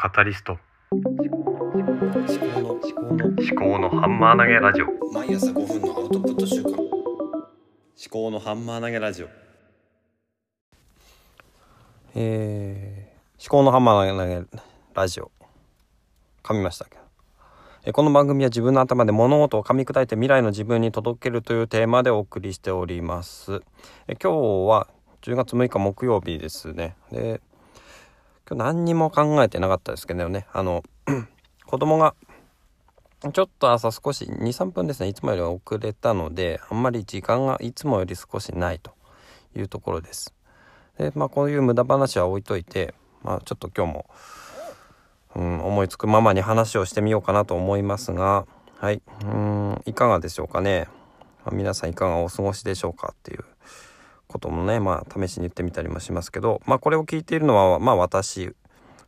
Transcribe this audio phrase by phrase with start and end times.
[0.00, 0.56] カタリスト。
[0.92, 4.86] 思考の思考の思考のハンマー投げラジオ。
[5.12, 6.78] 毎朝5分のアウトプット週間思
[8.08, 9.28] 考のハンマー投げラジオ。
[12.14, 14.60] えー、思考のハンマー投げ
[14.94, 15.32] ラジオ。
[16.44, 17.00] 噛みましたけど。
[17.82, 23.62] えーこの番組は自分の頭で物事を噛み砕いて未来の自分に届けるというテーマでお送りしております。
[24.06, 24.86] えー今日は
[25.22, 26.94] 10月6日木曜日ですね。
[27.10, 27.40] で
[28.48, 30.46] 今日何にも考えてなかったですけどね。
[30.54, 30.82] あの
[31.66, 32.14] 子供が
[33.34, 35.08] ちょっと朝少し23分ですね。
[35.08, 38.92] いつもより遅れたのであんまり時間がいつもより少しないと
[39.54, 40.32] いうところです。
[40.96, 44.06] でまあこういう無駄話は置いといてまあちょっと今日も、
[45.36, 48.46] うん、思いつくままに話をしてみようかなと思いますが
[48.78, 49.02] はい。
[49.24, 50.88] うんいかがでしょうかね、
[51.52, 53.44] 皆さんいかがお過ごしでしょうかっていう。
[54.28, 58.54] こともねまあ試しに言ってみたりもしますけどまあこれを聞いているのはまあ私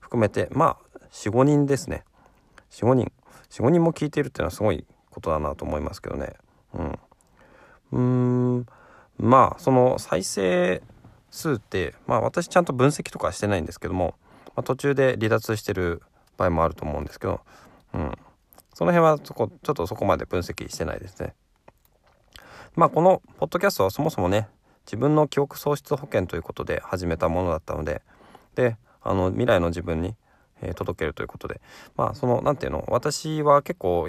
[0.00, 2.04] 含めてまあ45人ですね。
[2.70, 3.12] 45人。
[3.50, 6.34] 45人も聞いているっていうのはすごいことだなと思いますけどね。
[7.92, 8.58] うん。
[8.58, 8.66] うん。
[9.18, 10.82] まあその再生
[11.30, 14.14] 数ってまあ私ちゃんと分析とかしてないんですけども、
[14.46, 16.02] まあ、途中で離脱してる
[16.36, 17.40] 場合もあると思うんですけど、
[17.92, 18.12] うん、
[18.74, 21.34] その辺はそこちょっとそこまで分析してないですね。
[22.76, 24.48] まあこのポッドキャストはそもそもね
[24.86, 28.02] 自分の記憶喪失保険ということで始めたものだったので
[28.54, 30.14] であの未来の自分に、
[30.62, 31.60] えー届けるということで
[31.96, 34.08] まあその何ていうの私は結構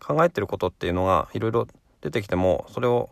[0.00, 1.66] 考えてることっていうのがいろいろ
[2.00, 3.10] 出てきてもそれを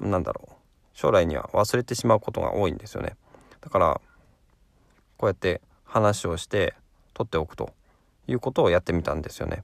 [0.00, 0.52] なんだろう
[0.94, 3.16] 将来には忘れてしまうことが多いんですよね。
[3.60, 4.00] だから
[5.18, 6.74] こうやって話をして
[7.14, 7.72] 取っておくと
[8.26, 9.62] いうことをやってみたんですよね。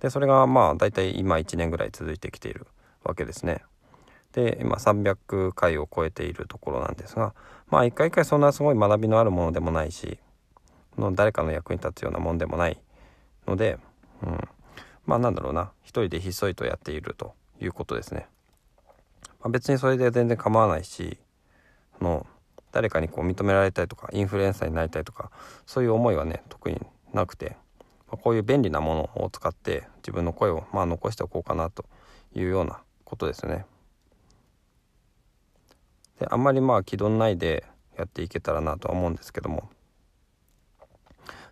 [0.00, 2.66] でそれがまあ大体今1年ぐらい続いてきている
[3.02, 3.62] わけですね。
[4.34, 7.34] で今300回を超えているところなんですが
[7.68, 10.18] まあ一回一回そんなすごい学びのあるものでもないし
[10.98, 12.78] の誰かの役に立つようなもんでもない
[13.46, 13.78] ので、
[14.22, 14.48] うん、
[15.06, 18.26] まあなんだろうな一人でひっそりとやっているということですね。
[19.40, 21.18] まあ、別にそれで全然構わないし
[21.98, 22.26] その
[22.72, 25.30] 誰かにこう認められたいとかインフルエンサーになりたいとか
[25.66, 26.80] そういう思いはね特に
[27.12, 27.56] なくて、
[28.08, 31.84] まあ、こういう便利なものを使って自分の声をまあ残しておこうかなと
[32.34, 33.66] いうようなことですね。
[36.20, 37.64] であんまりまあ気取んないで
[37.96, 39.68] やっていけたらなとは思うんですけども。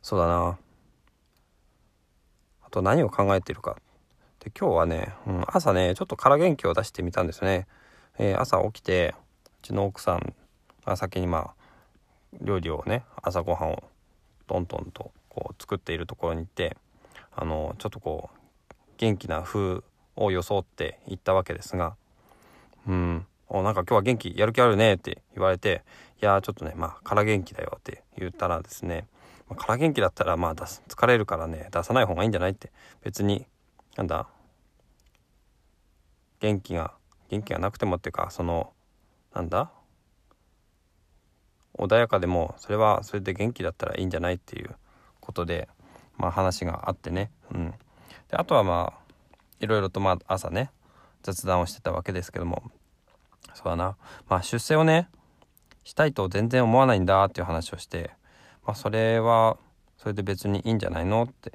[0.02, 0.58] そうだな。
[2.64, 3.76] あと何を考えてるか。
[4.40, 7.68] で今日はね、うん、朝ねちょっと空元気を出してみたんですね、
[8.18, 9.14] えー朝起きて
[9.62, 10.34] うちの奥さん
[10.84, 11.54] が先にまあ
[12.40, 13.82] 料理をね朝ごはんを
[14.48, 16.76] トントンとこう作っているところに行って
[17.36, 19.82] あのちょっとこう元気な風
[20.16, 21.94] を装って行ったわけですが
[22.88, 23.26] うん。
[23.54, 25.82] おなんか今日は元気やる気あるねって言われて
[26.22, 29.06] いやちょっとねまあ空元気だよって言ったらですね、
[29.46, 33.44] まあ、空元気だったらまあ出す疲れるからね出さない方がいいんじゃないって別に
[33.96, 34.26] なんだ
[36.40, 36.94] 元気が
[37.28, 38.72] 元気がなくてもっていうかその
[39.34, 39.70] なんだ
[41.78, 44.70] 穏やかでもそれはそれで元気だったらいいんじゃないっていう
[45.20, 45.68] ことで
[46.16, 47.30] まあ話があってね。
[47.54, 47.74] うん。
[48.30, 49.14] であとはまあ
[49.60, 50.70] いろいろとまあ朝ね
[51.22, 52.62] 雑談をしてたわけですけども
[53.54, 53.96] そうだな。
[54.28, 55.08] まあ出世をね
[55.84, 58.10] したいと全然思わないんだっていう話をして
[58.66, 59.56] まあそれは
[59.98, 61.52] それで別にいいんじゃないのって。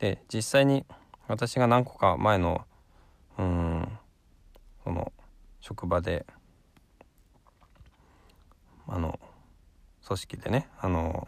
[0.00, 0.84] で実際に
[1.28, 2.64] 私が何個か前の
[3.38, 3.88] うん
[4.84, 5.12] その
[5.60, 6.26] 職場で
[8.86, 9.18] あの
[10.06, 11.26] 組織でねあの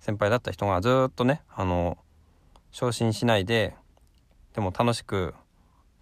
[0.00, 1.98] 先輩だった人がずっとねあの
[2.72, 3.74] 昇進しないで
[4.54, 5.34] でも楽しく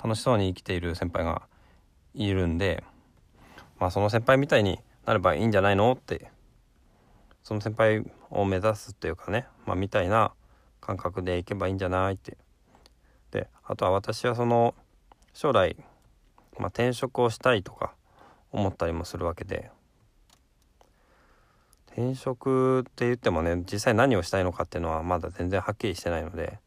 [0.02, 1.42] 楽しそうに生きている先輩が
[2.14, 2.84] いるんで
[3.84, 5.92] まあその先輩みたいになればいいんじゃないの？
[5.92, 6.30] って。
[7.42, 10.32] その先輩を目指すっていうかね、まあ、みたいな
[10.80, 12.14] 感覚でいけばいいんじゃない？
[12.14, 12.38] って。
[13.30, 14.74] であとは私はその
[15.34, 15.76] 将来、
[16.58, 17.92] まあ、転職をしたいとか
[18.52, 19.70] 思ったりもするわけで。
[21.88, 26.58] 転職って言ってもね実際何をしたいのかっていうのはまだ全然はっきりしてないので、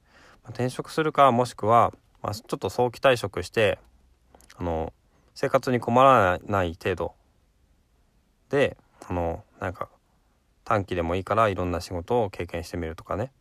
[0.43, 1.91] まあ転職するかもしくは、
[2.21, 3.79] まあ、ちょっと早期退職して
[4.55, 4.93] あの
[5.39, 7.13] 生活に困らない程度。
[8.49, 8.75] で
[9.07, 9.87] あのなんか
[10.63, 13.31] 短期でもいいからいろんな仕事を経験してみるとかね。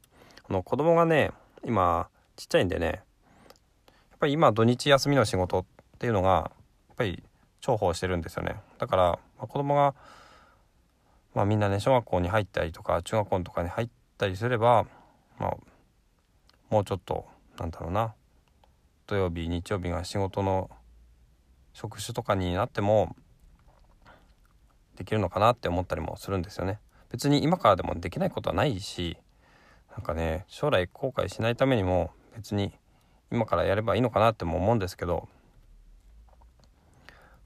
[0.47, 1.31] あの子供がね
[1.65, 5.65] 今ちっちゃいんでねやっぱり今土日休みの仕事っ
[5.99, 6.51] ていうのがや
[6.93, 7.23] っぱり
[7.63, 8.57] 重宝してるんですよね。
[8.77, 9.03] だから、
[9.39, 9.95] まあ、子供が
[11.35, 13.89] まあみんなね小学校に入ったりとか中学校とかに入っ
[14.19, 14.85] たりすれば
[15.39, 15.57] まあ
[16.69, 17.25] もうちょっと
[17.59, 18.13] なんだろうな
[19.07, 20.69] 土曜日日曜日が仕事の
[21.77, 23.15] 職種とかになっても
[24.97, 26.81] できるのかなって思ったりもするんですよね。
[27.11, 29.19] 別に今からでもできないことはないし
[29.91, 32.73] なんかね将来後悔しないためにも別に
[33.31, 35.29] 今からやればいいのかなっても思うんですけど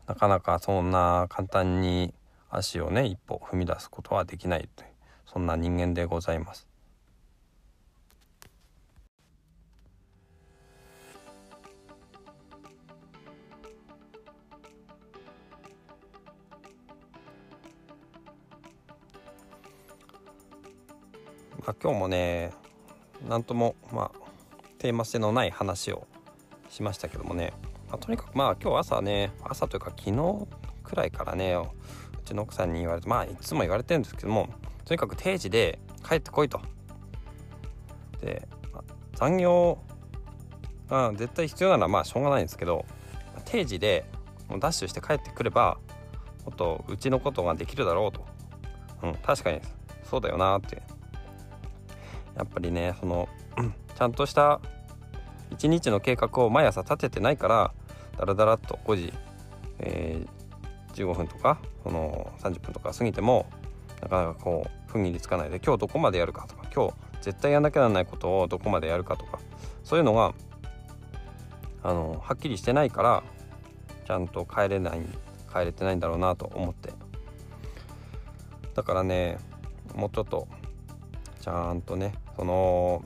[0.07, 2.15] なかなかそんな簡単に
[2.51, 4.91] 足をね一歩踏み出すことはできないという
[5.27, 6.70] そんな人間でございます。
[21.61, 22.53] まあ、今日もね
[23.29, 24.21] なんともまあ
[24.79, 26.07] テーマ性のない話を
[26.71, 27.53] しましたけどもね、
[27.89, 30.47] まあ、とにかくまあ今日朝ね朝というか昨日
[30.83, 31.67] くらいからねう
[32.25, 34.49] ちの奥さんに言われてまあいつも言われてるんですけども
[34.85, 35.79] とにかく定時で
[36.09, 36.61] 帰ってこいと。
[38.21, 38.83] で、まあ、
[39.15, 39.79] 残業
[40.89, 42.85] が絶対必要ならまあしょうがないんですけど
[43.45, 44.05] 定時で
[44.49, 45.79] ダッシュして帰ってくれば
[46.45, 48.25] もっとうちのことができるだろうと。
[49.03, 49.61] うん、確かに
[50.05, 50.83] そうだよなって
[52.37, 53.29] やっぱりねその
[53.97, 54.61] ちゃんとした
[55.51, 57.73] 一日の計画を毎朝立ててないから
[58.19, 59.13] だらだらっと5時、
[59.79, 63.47] えー、15分とかその30分とか過ぎても
[64.03, 69.39] なかなかこう踏ん切りつかないで今日どこまでやるかとか今日絶対やんなきゃならないことをどこまでやるかとか
[69.85, 70.33] そういうのが
[71.83, 73.23] あのはっきりしてないから
[74.07, 75.01] ちゃんと帰れない
[75.53, 76.93] 帰れてないんだろうなと思って。
[78.75, 79.39] だからね
[79.95, 80.49] もうちょっと
[81.41, 83.03] ちゃんとねその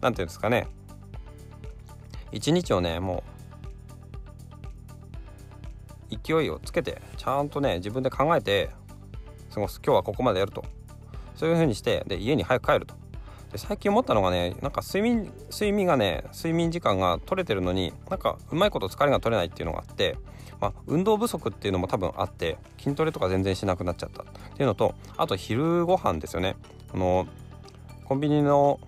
[0.00, 0.66] 何て言うんですかね。
[2.32, 3.24] 一日をねも
[6.10, 8.70] う勢いをつけてちゃんとね自分で考えて
[9.52, 10.64] 過ごす今日はここまでやると。
[11.34, 12.94] そういう風にしてで家に早く帰ると。
[13.52, 20.16] で最近思ったのがねなんか睡眠睡眠がね睡眠時間が取れてるのになんかうまいこと疲れが取れないっていうのがあって
[20.60, 24.22] まあ、運動不足っていうのも多分あって筋トレとか全然しなくなっちゃった。
[24.22, 26.56] っていうのとあと昼ご飯ですよね。
[26.92, 27.26] あの
[28.04, 28.78] コンビニの、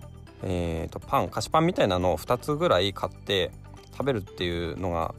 [0.43, 3.51] えーと、パン菓子パンみたいなのを2つぐらい買って
[3.91, 5.15] 食べるっていうのが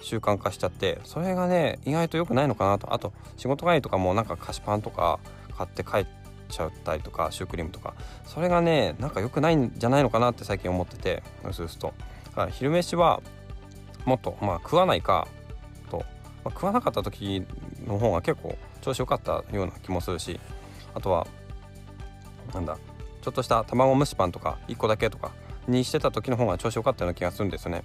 [0.00, 2.92] 習慣化しちゃってそれがね意外と良くないのかなと。
[2.92, 5.18] あと仕事帰りとかもなんか菓子パンとか
[5.56, 6.15] 買って帰って
[6.48, 7.94] ちゃったりとかシュークリームとか。
[8.24, 11.22] それがねなんか良くないんじゃないのかなって最近思ってて
[11.52, 11.94] そうすと。
[12.50, 13.22] 昼飯は
[14.04, 15.26] もっとまあ食わないか
[15.90, 16.04] と、ま
[16.46, 17.44] あ、食わなかった時
[17.86, 20.38] の方が結構調子良かったような気もするし
[20.94, 21.26] あとは
[22.54, 22.78] なんだ
[23.22, 25.32] ちょっとした卵蒸しパンとか1個だけとか
[25.66, 27.82] にしてた時の方が調子良かったような気がするんですよね。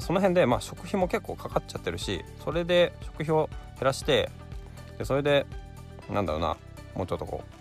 [0.00, 4.30] その辺でまあ食費も結構かかっちゃってるしそれで食費を減らして
[4.96, 5.44] でそれで
[6.08, 6.56] なんだろうな
[6.94, 7.57] もうちょっとこう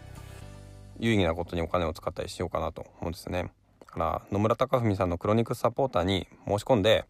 [1.00, 3.52] 有意義なことにお金を使ったりしようかなと思うんですね。
[3.80, 7.06] だから野村貴文さんのクロニクスサポーターに申し込んで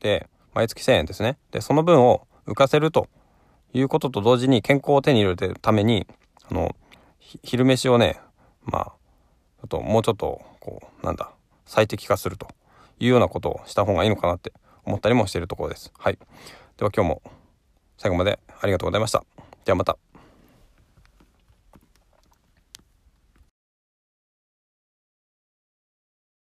[0.00, 1.38] で毎月1000円ですね。
[1.50, 3.08] で、その分を浮かせると
[3.72, 6.06] いうことと同時に健康を手に入れてるために、
[6.50, 6.76] あの、
[7.42, 8.20] 昼飯をね、
[8.64, 11.30] まあ、ちょっともうちょっと、こう、なんだ、
[11.64, 12.48] 最適化すると
[12.98, 14.52] いうようなことをした方がいいのかなって
[14.84, 15.92] 思ったりもしているところです。
[15.98, 16.18] はい。
[16.76, 17.22] では今日も
[17.96, 19.24] 最後までありがとうございました。
[19.64, 20.11] ではまた。